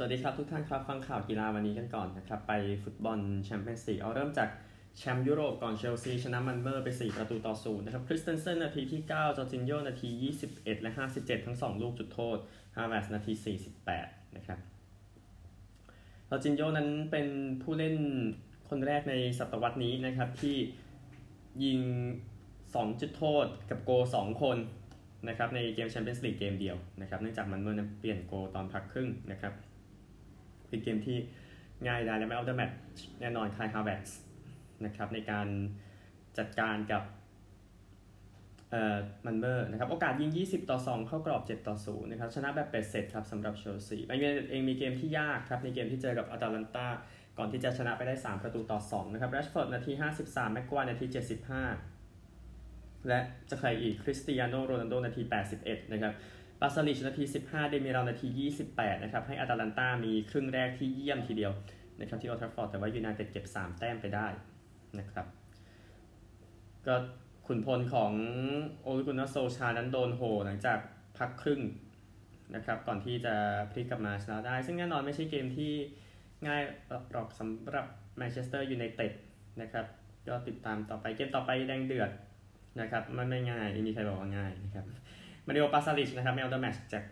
[0.00, 2.52] สวัสดีครับทุกท่านครับ ฟังข่าวกีฬาวันนี้กันก่อนนะครับ ไป
[2.84, 4.48] ฟุตบอลแชมเปี้ยนส์ลีกเอาเริ่มจาก
[4.98, 10.10] แชมป์ยุโรปก่อนเชลซีชนะมันเบอร์ไป 4 ประตูต่อศูนย์นะครับคริสเตนเซนนาทีที่ 9 จอร์จินโยนาที
[10.44, 12.38] 21 และ 57 ทั้ง 2 ลูกจุดโทษ
[12.76, 13.32] ฮาแวร์ตซ์นาที
[13.84, 14.58] 48 นะครับ
[16.28, 17.26] จอร์จินโยนั้นเป็น
[17.62, 17.96] ผู้เล่น
[18.68, 20.56] คนแรกในศตวรรษนี้นะครับที่
[21.64, 21.80] ยิง
[22.40, 24.58] 2 จุดโทษกับโกล 2 คน
[25.28, 29.54] นะครับในเกมแชมเปี้ยนส์ลีกเกมเดียวนะครับเนื่องจากมันเมื่อนั้นเปลี่ยนโกลตอนพักครึ่งนะครับ
[30.68, 31.18] เป็นเกมที่
[31.86, 32.70] ง่ายไดายและ man of the match
[33.20, 34.16] แน่นอนไคฮาแวร์ตซ์
[34.84, 35.46] นะครับในการ
[36.38, 37.02] จัดการกับ
[38.70, 44.12] เอ่อมันเบอร์นะครับโอกาสยิง 20 ต่อ 2 เข้ากรอบ 7 ต่อ 0 นะครับ ชนะแบบเบ็ดเสร็จครับสำหรับเชลซีไอ
[44.50, 46.88] เองมีเกมที่ยากครับในเกมที่เจอกับอาตาลันตา
[47.38, 51.06] ก่อนที่จะชนะไปได้ 3 ประตูต่อ 2 นะครับแรชฟอร์ดนาที 53 แม็กไกวร์นาที
[52.26, 53.18] 75 และ
[53.50, 55.22] จะใครอีกคริสเตียโนโรนัลโดนาที
[55.58, 56.12] 81 นะครับ
[56.60, 58.28] ปาซาลิชนาที 15 เดมิราลนาที
[58.66, 61.52] 28 นะครับ ให้อาตาลันตามีครึ่งแรกที่เยี่ยมทีเดียว
[62.00, 64.26] นะครับที่โอลด์แทรฟฟอร์ดแต่ว่ายูไนเต็ดเก็บ 3 แต้มไปได้
[64.98, 65.26] นะครับ
[66.86, 66.94] ก็
[67.46, 68.12] ขุนพลของ
[68.82, 70.78] โอเลกุนนาร์โซลชานั้นโดนโห่หลังจาก
[71.18, 71.60] พักครึ่ง
[72.54, 73.34] นะครับก่อนที่จะ
[73.70, 75.72] พลิกกลับมาชนะได้ ซึ่งแน่นอนไม่ใช่เกมที่
[76.46, 76.62] ง่าย
[77.12, 79.12] หรอกสำหรับแมนเชสเตอร์ยูไนเต็ด
[79.60, 79.86] นะครับ
[80.28, 82.10] ก็ติดตามต่อไปเกมต่อไปแดงเดือด
[82.80, 84.86] นะครับมันไม่ง่ายไม่มีใครบอกว่าง่ายนะครับ
[85.48, 87.04] มาริโอปาซาลิชนะครับ man of the match จาก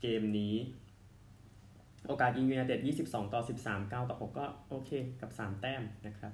[0.00, 0.54] เกมนี้
[2.06, 6.32] โอกาสยิงยูไนเต็ด22 ต่อ 13 9 ต่อ 6 ก็โอเคกับ 3 แต้มนะครับ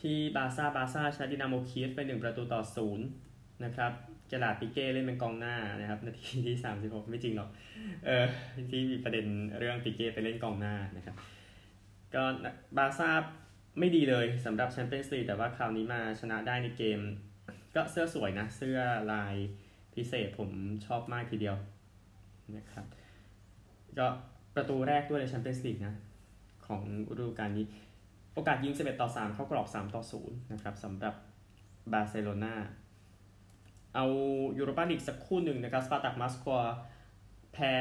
[0.00, 2.62] ที่บาร์ซ่าบาร์ซ่าชนะดินาโมเคียฟไป 1 ประตูต่อ
[3.12, 3.92] 0 นะครับ
[4.28, 7.48] เคราร์ดปิเก้เล่นเป็นกองหน้านะครับนาทีที่ 36 ไม่จริงหรอก
[8.06, 8.26] เออ
[8.70, 9.26] ที่มีประเด็น
[9.58, 11.16] เรื่องปิเก้ไปเล่นกองหน้านะครับ
[12.14, 12.22] ก็
[12.76, 13.10] บาร์ซ่า
[13.78, 17.00] ไม่ดีเลยสำหรับแชมเปี้ยนส์ลีกแต่ว่าคราวนี้มาชนะได้ในเกม
[17.74, 18.78] ก็เสื้อสวยนะ เสื้อ
[19.12, 19.36] ลาย
[19.98, 20.50] พิเศษผม
[20.86, 21.56] ชอบมากทีเดียว
[22.56, 22.86] นะครับ
[23.98, 24.06] ก็
[24.54, 25.94] ประตูแรกด้วยในแชมเปี้ยนส์ลีกนะ
[26.66, 27.66] ของฤดูกาลนี้
[28.34, 31.14] โอกาสยิง 11 ต่อ 3 เข้ากรอบ 3 ต่อ 0 นะครับสำหรับ
[31.92, 32.54] บาร์เซโลนา
[33.94, 34.04] เอา
[34.58, 36.60] ยูโรปาลีกสักคู่หนึ่งนะครับสปาร์ตักมอสควา
[37.54, 37.74] แพ้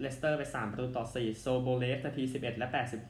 [0.00, 2.68] เลสเตอร์ไป 3 ประตูต่อ 4 โซโบเลฟนาที 11 และ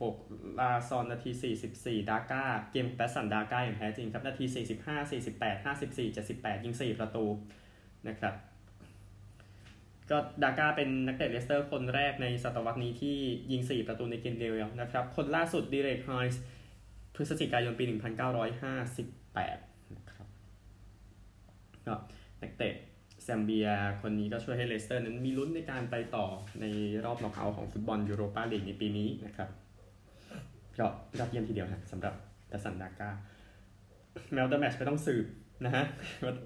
[0.09, 1.31] 86 ลาร์สสันนาที
[1.71, 7.25] 44 ดาก้า เกมแพตสันดาก้าอย่างแท้จริงครับ นาที 45 48 54 78 ยิง 4 ประตู
[8.09, 8.35] นะครับ
[10.11, 13.17] ก็ดาก้าเป็นนักเตะเลสเตอร์คนแรกในศตวรรษนี้ที่
[13.53, 16.43] ยิง 4 ประตูในเกมเดียวนะครับ คนล่าสุดดีเร็กไฮนส์
[17.15, 20.27] พฤศจิกายนปี 1958 นะครับ
[21.87, 21.95] ก็
[22.43, 22.75] นักเตะ
[23.23, 23.69] แซมเบีย
[24.03, 26.27] คนนี้ก็ช่วยให้เลสเตอร์นั้นมีลุ้นในการไปต่อ
[26.61, 26.65] ใน
[27.05, 29.49] รอบน็อกเอาท์ของฟุตบอลยูโรปาลีกในปีนี้นะครับ
[30.79, 30.87] ก็
[31.19, 32.15] ยอดเยี่ยมทีเดียวนะสำหรับ
[32.53, 33.11] แพตสันดาก้า
[34.33, 35.25] man of the match ไม่ต้องสืบ
[35.65, 35.85] นะฮะ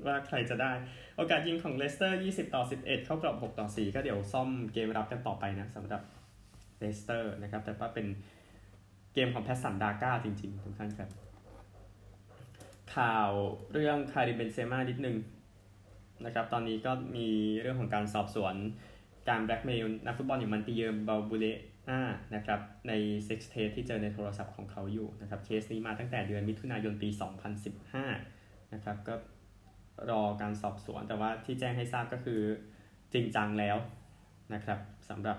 [0.06, 0.72] ว่าใครจะได้
[1.16, 6.02] โอกาสยิงของเลสเตอร์ 20 ต่อ 11 เข้ากรอบ 6 ต่อ 4 ก็เดี๋ยวซ่อมเกมรับกันต่อไปนะสำหรับ
[6.78, 8.06] เลสเตอร์นะครับ แต่ว่าเป็น
[9.14, 11.10] เกมของแพตสันดาก้าจริงๆทุกท่านครับ
[12.97, 13.30] ข่าว
[13.72, 15.16] เรื่องคาริเบนเซม่านิดนึง
[16.24, 17.28] นะครับ ตอนนี้ก็มี
[17.60, 18.54] เรื่องของการสอบสวน
[19.28, 21.47] การแบล็กเมลนักฟุตบอลอย่างมันติเยอร์บาบูเล
[21.88, 22.00] อา
[22.34, 22.92] นะครับ ใน
[23.25, 27.08] sex tape ที่เจอในโทรศัพท์ของเขาอยู่นะครับ เคสนี้มาตั้งแต่เดือนมิถุนายนปี
[27.74, 28.34] 2015
[28.74, 29.14] นะครับก็
[30.10, 32.40] รอการสอบสวน แต่ว่าที่แจ้งให้ทราบก็คือ
[33.12, 33.76] จริงจังแล้ว
[34.54, 35.38] นะครับสำหรับ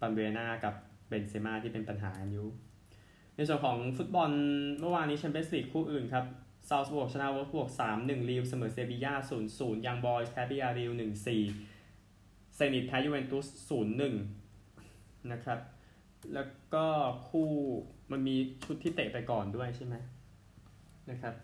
[0.00, 0.74] วัลบูเอนากับ
[1.08, 2.46] เบนเซม่าที่เป็นปัญหาอยู่
[3.36, 4.30] ในส่วนของฟุตบอล
[4.80, 6.24] เมื่อวานนี้แชมเปี้ยนส์ลีกคู่อื่นครับ
[6.68, 11.02] ซัลซ์บวร์กชนะโวล์ฟสบวร์ก3 1ลีลล์เสมอเซบีย่า0 0ยังบอยส์แพ้บิยาร์เรอัล1
[11.74, 13.86] 4เซนิตแพ้ยูเวนตุส0
[14.54, 15.58] 1นะครับ
[16.34, 16.86] แล้วก็
[17.28, 17.48] คู่
[18.10, 19.94] มันมีชุดที่เตะไปก่อนด้วยใช่ไหม
[21.10, 21.34] นะครับ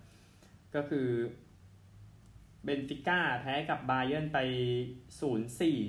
[0.76, 1.09] ก็คือ
[2.64, 4.38] เบนฟิก้าแพ้กับบาเยอร์นไป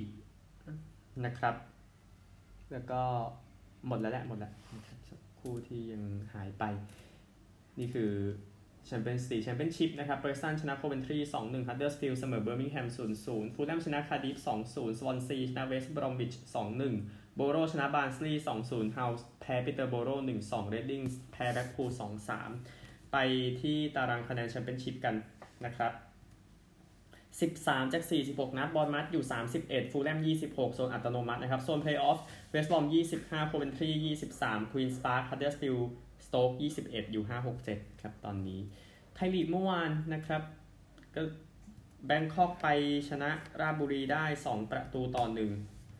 [0.08, 1.54] 0-4 นะครับ
[2.72, 3.00] แล้วก็
[3.86, 4.52] หมดแล้วแหละหมดแล้ว
[5.40, 6.64] คู่ที่ยังหายไป
[7.78, 8.12] นี่คือ
[8.86, 12.88] แชมเปี้ยนส์ลีกแชมเปี้ยนชิพนะครับเปรสตันชนะโคเวนทรี2-1ฮัตเดอร์สฟิลด์เสมอเบอร์มิงแฮม
[13.22, 16.32] 0-0ฟูลแลมชนะคาร์ดิฟ2-0สวอนซีชนะเวสต์บรอมบิช
[16.84, 20.10] 2-1โบโรชนะบาร์นสลีย์2-0ฮัลล์แพ้ปีเตอร์โบโร
[20.42, 21.02] 1-2เรดดิ้ง
[21.32, 21.88] แพ้แบล็คพูล
[22.36, 22.77] 2-3
[23.12, 23.16] ไป
[23.60, 25.14] ที่ตารางคะแนนแชมเปี้ยนชิพกัน
[25.64, 25.92] นะครับ
[27.38, 29.24] 13 จาก 46 นัด บอร์นมัธอยู่
[29.58, 32.18] 31 ฟูลแลม 26 โซนอัตโนมัตินะครับ โซนเพลย์ออฟ
[32.50, 32.84] เวสต์บรอม
[33.16, 33.90] 25 โคเวนทรี
[34.30, 35.78] 23 ควีนสปาร์คฮัตเดอร์สฟิล
[36.26, 36.50] สโต๊ก
[36.82, 38.60] 21 อยู่ 5 6 7 ครับ ตอนนี้
[39.14, 40.42] ไทยลีกเมื่อวานนะครับ
[41.14, 41.22] ก็
[42.06, 42.66] แบงคอกไป
[43.08, 43.30] ชนะ
[43.60, 45.24] ราชบุรีได้ 2 ประตูต่อ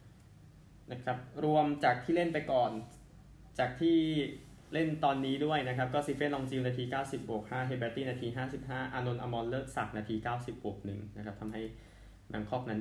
[0.09, 2.71] 1นะครับ รวมจากที่เล่นไปก่อน
[3.59, 3.99] จากที่
[4.73, 8.27] เล่นตอนนี้ด้วยนะครับ ก็ซิเฟนลองจิวนาที 90บวก5เฮแบร์ตี้นาที
[8.61, 11.63] 55 อานนท์อมรเลิศศักดิ์นาที 90บวก1นะครับทำให้
[12.29, 12.81] แบงคอกนั้น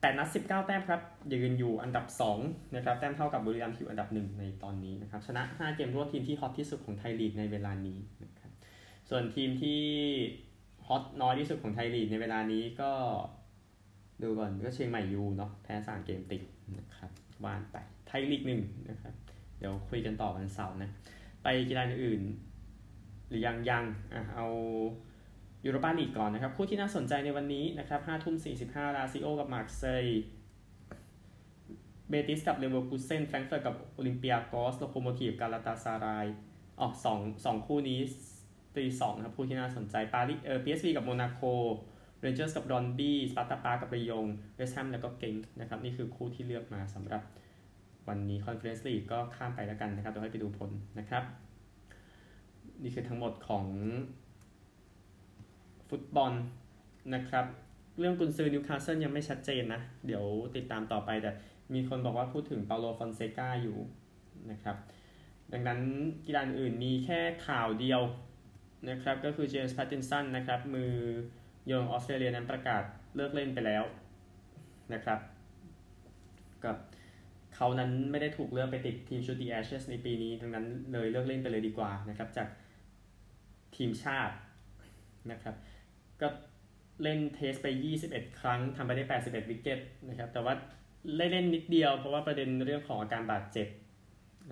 [0.00, 1.00] 8 8นัด 19 แต้มครับ
[1.32, 2.06] ยืนอยู่อันดับ
[2.40, 8.50] 2 นะครับ แต้มเท่ากับบุรีรัมย์ที่อยู่อันดับ 1 ในตอนนี้นะครับ ชนะ 5 เกมรวดทีมที่ฮอตที่สุดของไทยลีกในเวลานี้นะครับ
[9.08, 9.80] ส่วนทีมที่
[10.86, 12.92] ฮอตน้อยที่สุดของไทยลีกในเวลานี้ก็
[14.22, 16.42] ดูก่อนก็เชียงใหม่ยูเนาะแพ้สามเกมติด
[16.78, 17.10] นะครับ
[17.44, 17.76] วานไป
[18.08, 19.14] ไทยลีกหนึ่งนะครับ
[19.58, 20.90] เดี๋ยวคุยกันต่อวันเสาร์นะ
[21.42, 22.22] ไปกีฬาอื่น
[23.28, 24.46] หรือยังยังอะเอา
[25.64, 28.36] ยูโรปาลีกก่อนนะครับ คู่ที่น่าสนใจในวันนี้นะครับ5ทุ่ม
[28.66, 30.06] 45ลาซิโอกับมาร์เซย
[32.08, 36.26] เบติสกับเลเวอร์คูเซนแฟรงเฟิร์ตกับโอลิมเปียกอสโลโคโมทีฟกาลาตาซาราย
[36.80, 38.00] ออกสองสองคู่นี้
[38.76, 41.42] ตีสองครับ คู่ที่น่าสนใจปารีสเออ PSV กับโมนาโก
[42.20, 44.26] เรนเจอร์สกับบรอนด์บี้สปาร์ตาปรากกับลียง
[44.56, 47.22] เวสต์แฮมแล้วก็เกงค์นะครับ นี่คือคู่ที่เลือกมาสำหรับ
[48.08, 51.24] วันนี้คอนเฟอเรนซ์ลีกก็ข้ามไปแล้วกันนะครับเดี๋ยวให้ไปดูผลนะครับ
[52.82, 53.64] นี่คือทั้งหมดของ
[55.88, 56.32] ฟุตบอล
[57.14, 57.46] นะครับ
[57.98, 60.24] เรื่องกุนซือนิวคาสเซิลยังไม่ชัดเจนนะ เดี๋ยว
[60.56, 61.30] ติดตามต่อไปแต่
[61.74, 63.78] มีคนบอกว่าพูดถึงเปาโลฟอนเซกาอยู่
[64.50, 64.76] นะครับ
[65.52, 65.80] ดังนั้น
[66.26, 68.02] กีฬาอื่นมีแค่ข่าวเดียว
[68.90, 70.92] นะครับ ก็คือเจมส์แพตตินสันนะครับ มือ
[71.66, 72.82] โยนออสเตรเลียนั้นประกาศ
[73.16, 73.84] เลิกเล่นไปแล้ว
[74.92, 75.18] นะครับ
[76.64, 76.76] กับ
[77.56, 82.48] เขานั้นไม่ได้ถูกเลือกไปติดทีมชูดีแอชเชสในปีนี้ดังนั้นเลยเลิกเล่นไปเลยดีกว่านะครับจาก
[83.76, 84.34] ทีมชาติ
[85.30, 85.54] นะครับ
[86.20, 86.28] ก็
[87.02, 87.66] เล่นเทสไป
[88.02, 90.54] 21 ครั้งทำไปได้ 81 วิกเก็ตนะครับแต่ว่า
[91.16, 93.68] เล่นเล่นนิดเดียวเพราะว่าประเด็นเรื่องของอาการบาดเจ็บ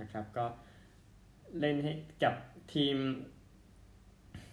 [0.01, 0.45] นะครับก็
[1.61, 1.93] เล่นให้
[2.23, 2.35] กับ
[2.75, 2.97] ทีม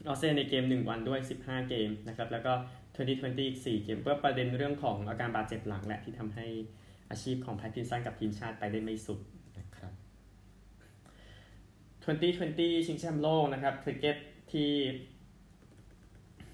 [0.08, 2.54] ออสเตรเลียในเกม 1 วันด้วย 15 เกมนะครับแล้วก็
[2.96, 6.48] 2020 อีก 4 เกมเพื่อประเด็นเรื่องของอาการบาดเจ็บหลังแหละที่ทำให้
[7.12, 9.20] อาชีพของแพทตินสันกับทีมชาติไปได้ไม่สุด
[9.60, 9.94] นะครับ
[12.04, 14.18] 2020 ชิงแชมป์โลกนะครับคริกเก็ต
[14.52, 14.70] ที่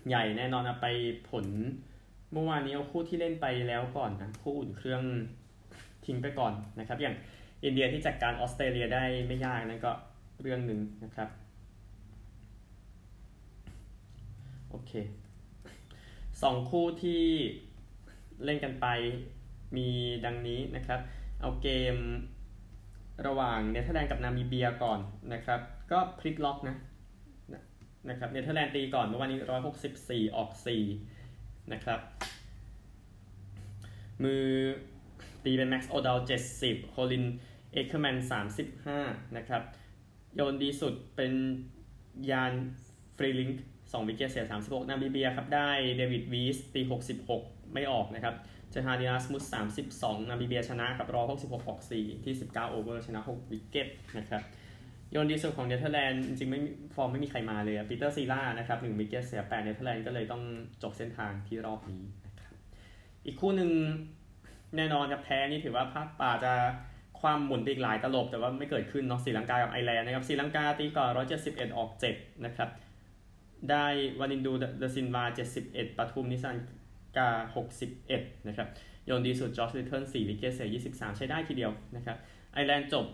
[0.08, 0.88] ใหญ่แน่นอนไป
[1.30, 1.46] ผล
[2.32, 5.02] เมื่อวานนี้เอาคู่ที่เล่นไปแล้วก่อนนะคู่อุ่นเครื่อง
[6.06, 7.16] ทิ้งไปก่อนนะครับ อย่าง
[7.64, 9.92] อินเดียที่จัดกการออสเตรเลียได้ไม่ยากนั่นก็
[10.42, 11.30] เรื่องหนึ่งนะครับ
[14.70, 14.92] โอเค
[16.42, 17.24] สองคู่ที่
[18.44, 18.88] เล่นกันไป
[19.76, 19.88] มี
[20.26, 21.00] ดังนี้นะครับ
[21.42, 21.96] เอาเกม
[23.28, 25.00] ระหว่างเนเธอร์แลนด์กับนามิเบียก่อน
[25.34, 25.60] นะครับ
[25.92, 26.76] ก็พลิกล็อกนะ
[28.10, 29.40] นะครับเนเธอร์แลนด์ตีก่อนเมื่อวานนี้
[29.88, 30.50] 164 ออก
[31.12, 32.00] 4 นะครับ
[34.24, 34.46] มือ
[35.44, 36.18] ตีเป็นแม็กซ์โอดาวด์
[36.56, 37.26] 70โคลิน
[37.74, 38.18] เอเคอร์แมน
[38.76, 39.62] 35 นะครับ
[40.36, 41.34] โยนดีสุดเป็น
[42.32, 42.54] ยาน
[43.18, 46.82] ฟรีลิงค์2 wicket เสีย 36 นามิเบียครับ ได้เดวิดวีสตี
[47.28, 48.36] 66 ไม่ออกนะครับ
[48.78, 49.44] เกอร์ฮาร์ดอีราสมุส
[49.86, 53.88] 32 นามิเบียชนะครับรอ66ออก4ที่ 19 over ชนะ 6 wicket
[54.18, 54.42] นะครับ
[55.12, 56.60] โยนดีสุดของเนเธอร์แลนด์จริงๆไม่
[56.96, 60.44] ฟอร์มไม่มีใครมาเลยปีเตอร์ซีลาร์นะครับหนึ่ง wicket เสียแปดเนเธอร์แลนด์ก็เลยต้อง
[60.84, 62.56] จบเส้นทางที่รอบนี้นะครับ
[63.26, 63.70] อีกคู่หนึ่ง
[64.76, 66.54] แน่นอนครับแพ้นี่ถือว่าภาคป่าจะ
[67.22, 71.10] ความหมุนไปอีกหลายตลบ แต่ว่าไม่เกิดขึ้นเนาะสีลังกากับไอร์แลนด์นะครับศรีลังกาตีก่อน
[71.44, 72.70] 171 ออก 7 นะครับ
[73.70, 73.86] ได้
[74.20, 75.24] วานินดูเดซิลวา
[75.62, 76.56] 71ปทุมนิสสัง
[77.18, 77.28] กา
[77.88, 78.68] 61 นะครับ
[79.06, 82.18] โยนดีสุดจอชลิตเติล4 wicket เสีย23 ใช้ได้ทีเดียวนะครับ
[82.54, 83.06] ไอร์แลนด์จบ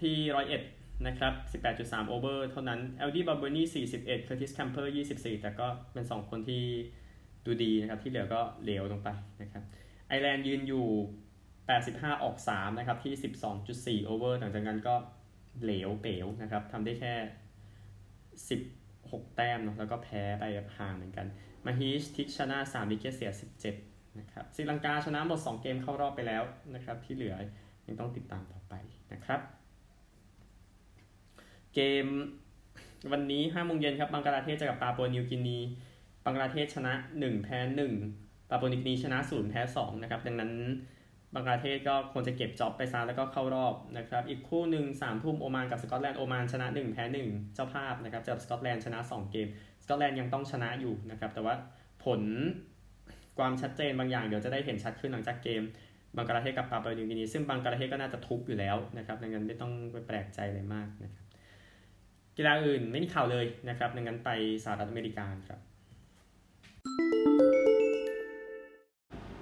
[0.00, 0.16] ที่
[0.62, 1.32] 101 นะครับ
[1.72, 6.64] 18.3 over เท่านั้นแอนดี้บัลเบอร์นี่41เคอร์ติสแคมเฟอร์24 แต่ก็เป็น 2 คนที่
[7.44, 9.08] ดูดีนะครับ ที่เหลือก็เหลวลงไป
[9.42, 9.62] นะครับ
[10.08, 10.86] ไอร์แลนด์ยืนอยู่
[11.54, 13.14] 85 ออก 3 นะครับ ที่
[14.02, 14.94] 12.4 over หลังจากนั้นก็
[15.62, 17.14] เหลวเป๋วนะครับทำได้แค่
[18.60, 20.44] 10 16แต้มเนาะแล้วก็แพ้ไป
[20.78, 21.26] ห่างเหมือนกัน
[21.64, 23.30] มาฮีชทีคชานา3 wicket เสีย
[23.74, 26.42] 17นะครับศรีลังกาชนะหมด 2 เกมเข้ารอบไปแล้ว
[26.74, 27.36] นะครับที่เหลือ
[27.86, 28.74] ยังต้องติดตามต่อไป
[29.12, 29.40] นะครับ
[31.74, 32.06] เกม
[33.12, 35.58] วันนี้5โมงเย็นครับบังกลาเทศจะกับปาปัวนิวกินี
[36.24, 37.58] บังกลาเทศชนะ 1 แพ้
[38.00, 40.52] 1ปาปัวนิวกินีชนะ 0 แพ้ 2 นะครับ ดังนั้น
[41.34, 49.48] บังกลาเทศก็ควรจะเก็บจ็อบไปซะแล้วก็เข้ารอบนะครับ อีกคู่หนึ่ง3ทุ่มโอมานกับสกอตแลนด์โอมานชนะ1แพ้1เจ้าภาพนะครับจับสกอตแลนด์ชนะ 2 เกม
[49.82, 51.54] สกอตแลนด์ยังต้องชนะอยู่นะครับ แต่ว่า
[52.04, 52.22] ผล
[53.38, 55.62] ความชัดเจนบางอย่างเดี๋ยวจะได้เห็นชัดขึ้นหลังจากเกม
[56.16, 61.24] บังกลาเทศกับปาปัวนิวกินีซึ่งบังกลาเทศก็น่าจะทุบอยู่แล้วนะครับดังนั้นไม่ต้องไปแปลกใจอะไรมากนะครับ
[62.36, 64.30] กีฬาอื่นไม่มีข่าวเลยนะครับดังนั้นไป
[64.64, 65.60] สหรัฐอเมริกาครับ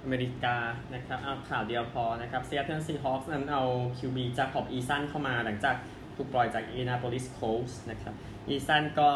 [0.05, 0.55] อเมริกา
[0.93, 3.63] นะครับเอาข่าวเดียวพอนะครับเซียเทิลซีฮอคส์นั้นเอา
[3.97, 5.75] QB เจค็อบอีซันเข้ามาหลังจาก
[6.15, 8.13] ถูกปล่อยจากอินเดียนาโปลิสโคลต์สนะครับ
[8.49, 9.11] อีซันก็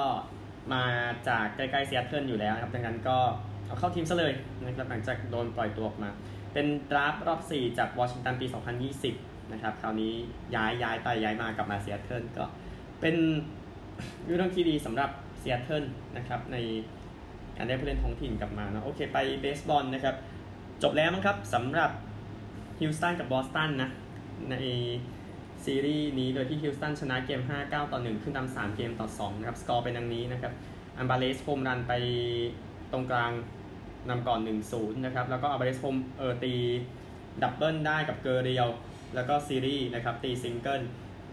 [0.74, 0.84] มา
[1.28, 3.18] จากใกล้ๆเซียเทิลอยู่แล้วครับดังนั้นก็
[3.66, 4.34] เอาเข้าทีมซะเลย
[4.66, 6.10] นะครับหลังจากโดนปล่อยตัวออกมา
[6.54, 8.46] เป็น draft รอบ 4 จากวอชิงตันปี
[9.00, 10.14] 2020 นะครับคราวนี้
[10.56, 12.44] ย้ายย้ายไปย้ายมากลับมาเซียเทิลก็
[13.02, 13.16] เป็น
[14.26, 15.84] เรื่องที่ดีสำหรับเซียเทิล
[16.18, 16.58] นะครับใน
[17.58, 20.16] การได้ผู้เล่นท้องถิ่นกลับมานะโอเคไปเบสบอลนะครับ
[20.84, 21.92] จบแล้วมั้งครับสำหรับ
[22.80, 23.90] ฮิวสตันกับบอสตันนะ
[24.50, 24.56] ใน
[25.66, 30.54] ซีรีส์นี้โดยที่ฮิวสตันชนะเกม 5-9 ต่อ 1 ขึ้นนำ3เกมต่อ2นะครับ สกอร์เป็นดังนี้นะครับ
[30.98, 31.94] อัลวาเรซ home run ไป
[32.92, 33.32] ตรงกลาง
[34.10, 34.40] นำก่อน
[34.72, 36.54] 1-0 นะครับ แล้วก็อัลวาเรซ home เออตี
[37.44, 38.68] double ได้กับเกอร์เรียล
[39.16, 40.82] แล้วก็ซีรีส์นะครับ ตีซิงเกิล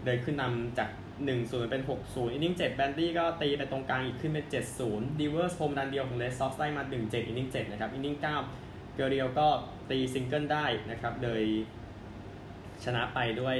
[0.03, 0.89] เลยขึ้นนำจาก
[1.29, 4.45] 1-0 เป็น 6-0 inning 7แบรนท์ลีย์ก็ตีไปตรงกลางอีกขึ้นเป็น
[4.81, 8.66] 7-0ดีเวอร์ส home run เดียวของเรดซ็อกซ์ได้มา 1-7 inning 7นะครับ inning 9
[8.97, 9.47] เกอร์เรียลก็
[9.89, 11.41] ตีซิงเกิลได้นะครับ โดย
[12.83, 13.57] ชนะไปด้วย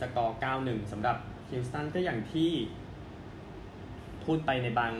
[0.00, 1.16] สกอร์ 9-1สำหรับ
[1.50, 2.50] ฮิวสตันก็อย่างที่
[4.24, 4.92] พูดไปในบาง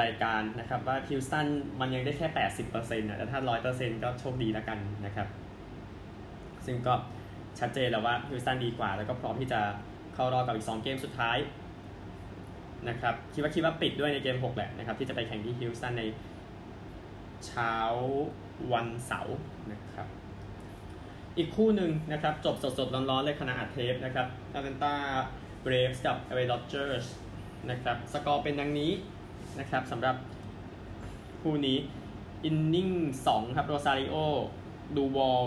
[0.00, 1.46] รายการนะครับ ว่าฮิลสตัน
[1.80, 2.26] มันยังได้แค่
[2.64, 3.40] 80%นะแต่ถ้า
[3.72, 5.28] 100%ก็โชคดีแล้วกันนะครับ
[6.66, 6.94] ซึ่งก็
[7.58, 9.60] ชัดเจนแล้วว่าฮิลสตันดีกว่า แล้วก็พร้อมที่จะ
[10.14, 11.36] เข้ารอบกับอีก 2 เกมสุดท้าย
[12.88, 16.04] นะครับคิดว่าคิดว่าปิดด้วยในเกม 6 แหละนะครับ ที่จะไปแข่งที่ฮิลสตันใน
[17.46, 17.74] เช้า
[18.72, 19.36] วันเสาร์
[19.72, 20.08] นะครับ
[21.36, 24.94] อีกคู่หนึ่งนะครับ จบสดๆ ร้อนๆ เลยขณะอัดเทปนะครับอาร์เ n นตา
[25.62, 27.06] เบรฟส์กับเอเวอร์ดเจอร์ส
[27.70, 28.90] นะครับสกอร์เป็นดังนี้
[29.60, 30.16] นะครับสำหรับ
[31.42, 31.78] คู่นี้
[32.44, 32.88] inning
[33.26, 34.16] 2ครับโรซาริโอ
[34.96, 35.42] ดูวอล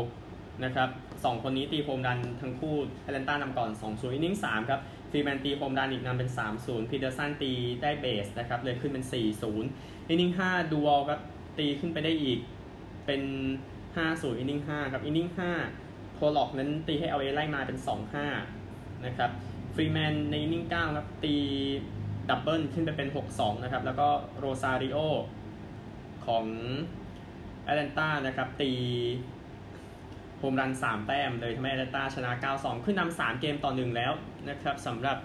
[0.63, 0.89] นะครับ
[1.23, 7.51] สองคนนี้ตี home run ทั้งคู่แอตแลนตานำก่อน2 0 inning 3ครับฟรีแมนตี home run อีกนำเป็น 3 0พีเดอร์สันตี
[7.81, 9.13] ได้ base นะครับเลยขึ้นเป็น 4
[9.53, 11.19] 0 inning 5ดูวอลครับ
[11.59, 12.39] ตีขึ้นไปได้อีก
[13.09, 13.27] เป็น
[13.95, 15.29] 5 0 inning 5ครับ inning
[15.71, 19.31] 5โพล็อกนั้นตีให้ LA ไล่มาเป็น 2 5 นะครับ
[19.75, 21.35] ฟรีแมนใน inning 9ครับ ตี
[22.29, 24.07] double ขึ้นไปเป็น 6-2 นะครับ แล้วก็
[24.39, 24.97] โรซาริโอ
[26.25, 26.45] ของ
[27.63, 28.71] แอตแลนตานะครับ ตี
[30.37, 34.13] โฮมรัน 3 แต้มเลยทำให้แอตแลนตาชนะ 9-2 ขึ้นนำ3 เกมต่อ 1 แล้ว
[34.49, 35.17] นะครับสำหรับ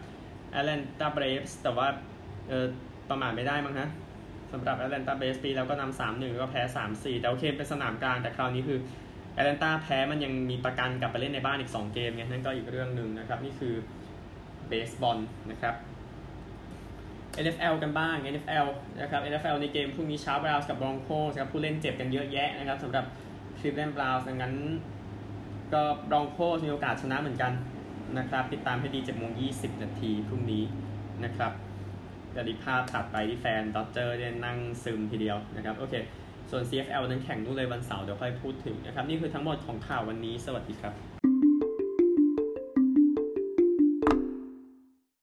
[0.50, 1.88] แอตแลนตาเบรฟส์แต่ว่า
[2.48, 2.66] เออ
[3.10, 3.88] ประมาทไม่ได้มั้งฮะ
[4.54, 8.78] สำหรับแอตแลนตาเบรฟส์ปีแล้วก็นำ3-1ก็แพ้3-4แต่โอเคเป็นสนามกลางแต่คราวนี้คือ
[9.34, 13.74] แอตแลนตาแพ้มันยังมีประกันกลับไปเล่นในบ้านอีก 2 เกมไงนั่นก็อีกเรื่องหนึ่งนะครับ นี่คือ
[14.68, 15.18] เบสบอล
[15.50, 15.74] นะครับ
[17.44, 18.66] NFL กันบ้าง NFL
[19.00, 23.04] นะครับ NFL ในเกมพรุ่งนี้เช้าบราวส์กับบรองโคสครับผู้เล่นเจ็บกันเยอะแยะนะครับสำหรับ
[23.58, 24.54] คลิปเล่นบราวส์ดังนั้น
[25.72, 27.52] ก็บรองโคสมีโอกาสชนะเหมือนกัน
[28.18, 30.62] นะครับ ติดตามให้ดี7โมง20นาทีพรุ่งนี้
[31.24, 31.52] นะครับ
[32.36, 35.94] จะดีภาพตัดไปที่แฟนดอจเจอร์เนี่ยนั่งซึมทีเดียวนะครับโอเค
[36.50, 41.13] ส่วน CFL นั้นแข่งนู่นเลยวันเสาร์เดี๋ยวค่อยพูดถึงนะครับ นี่คือทั้งหมดของข่าววันนี้สวัสดีครับ